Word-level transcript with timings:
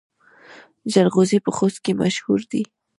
جلغوزي 0.93 1.37
په 1.45 1.51
خوست 1.57 1.77
کې 1.83 1.91
مشهور 2.01 2.39
دي 2.51 2.63